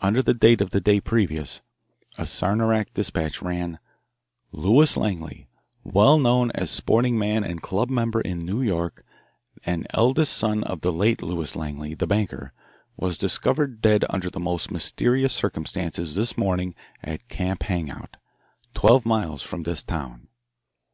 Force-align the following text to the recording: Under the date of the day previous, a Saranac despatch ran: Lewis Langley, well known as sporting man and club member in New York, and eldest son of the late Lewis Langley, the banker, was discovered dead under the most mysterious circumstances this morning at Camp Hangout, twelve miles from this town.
Under 0.00 0.22
the 0.22 0.32
date 0.32 0.62
of 0.62 0.70
the 0.70 0.80
day 0.80 0.98
previous, 0.98 1.60
a 2.16 2.24
Saranac 2.24 2.94
despatch 2.94 3.42
ran: 3.42 3.78
Lewis 4.50 4.96
Langley, 4.96 5.46
well 5.84 6.18
known 6.18 6.50
as 6.52 6.70
sporting 6.70 7.18
man 7.18 7.44
and 7.44 7.60
club 7.60 7.90
member 7.90 8.22
in 8.22 8.38
New 8.46 8.62
York, 8.62 9.04
and 9.66 9.86
eldest 9.90 10.32
son 10.32 10.64
of 10.64 10.80
the 10.80 10.90
late 10.90 11.20
Lewis 11.22 11.54
Langley, 11.54 11.92
the 11.94 12.06
banker, 12.06 12.54
was 12.96 13.18
discovered 13.18 13.82
dead 13.82 14.06
under 14.08 14.30
the 14.30 14.40
most 14.40 14.70
mysterious 14.70 15.34
circumstances 15.34 16.14
this 16.14 16.38
morning 16.38 16.74
at 17.02 17.28
Camp 17.28 17.62
Hangout, 17.64 18.16
twelve 18.72 19.04
miles 19.04 19.42
from 19.42 19.64
this 19.64 19.82
town. 19.82 20.28